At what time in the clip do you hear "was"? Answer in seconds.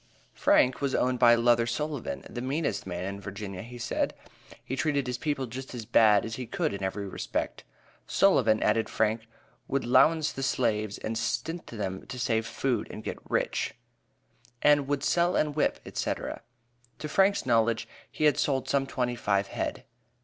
0.81-0.95